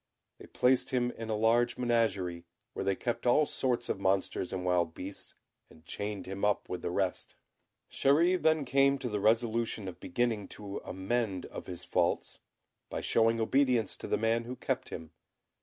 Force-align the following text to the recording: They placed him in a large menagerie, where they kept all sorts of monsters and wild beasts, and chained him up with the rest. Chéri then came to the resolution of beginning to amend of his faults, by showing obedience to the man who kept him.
They 0.39 0.47
placed 0.47 0.89
him 0.89 1.11
in 1.11 1.29
a 1.29 1.35
large 1.35 1.77
menagerie, 1.77 2.45
where 2.73 2.83
they 2.83 2.95
kept 2.95 3.27
all 3.27 3.45
sorts 3.45 3.87
of 3.87 3.99
monsters 3.99 4.51
and 4.51 4.65
wild 4.65 4.95
beasts, 4.95 5.35
and 5.69 5.85
chained 5.85 6.25
him 6.25 6.43
up 6.43 6.67
with 6.67 6.81
the 6.81 6.89
rest. 6.89 7.35
Chéri 7.91 8.41
then 8.41 8.65
came 8.65 8.97
to 8.97 9.07
the 9.09 9.19
resolution 9.19 9.87
of 9.87 9.99
beginning 9.99 10.47
to 10.57 10.79
amend 10.79 11.45
of 11.45 11.67
his 11.67 11.83
faults, 11.83 12.39
by 12.89 13.01
showing 13.01 13.39
obedience 13.39 13.95
to 13.97 14.07
the 14.07 14.17
man 14.17 14.45
who 14.45 14.55
kept 14.55 14.89
him. 14.89 15.11